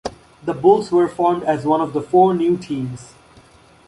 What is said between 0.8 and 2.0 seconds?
were formed as one of